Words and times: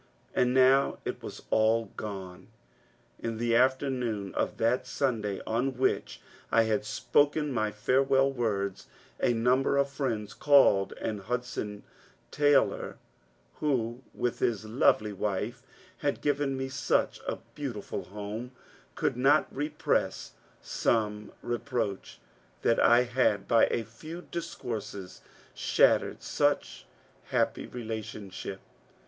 And 0.33 0.51
now 0.51 0.97
it 1.05 1.21
was 1.21 1.43
all 1.51 1.91
gone 1.95 2.47
I 3.23 3.27
In 3.27 3.37
the 3.37 3.55
afternoon 3.55 4.33
of 4.33 4.57
that 4.57 4.87
Sunday 4.87 5.41
on 5.45 5.77
which 5.77 6.19
I 6.51 6.63
had 6.63 6.85
spoken 6.85 7.51
my 7.51 7.69
farewell 7.69 8.31
words, 8.33 8.87
a 9.21 9.33
number 9.33 9.77
of 9.77 9.91
friends 9.91 10.33
called, 10.33 10.91
and 10.99 11.21
Hudson 11.21 11.83
Taylor— 12.31 12.97
who, 13.59 14.01
with 14.15 14.39
his 14.39 14.65
lovely 14.65 15.13
wife, 15.13 15.61
had 15.99 16.21
given 16.21 16.57
me 16.57 16.67
such 16.67 17.19
a 17.27 17.37
beautiful 17.53 18.05
home— 18.05 18.53
could 18.95 19.15
not 19.15 19.55
repress 19.55 20.31
some 20.63 21.31
re 21.43 21.59
proach 21.59 22.15
that 22.63 22.79
I 22.79 23.03
had 23.03 23.47
by 23.47 23.65
a 23.67 23.83
few 23.83 24.23
discourses 24.31 25.21
shattered 25.53 26.23
such 26.23 26.87
happy 27.25 27.67
relationship. 27.67 28.61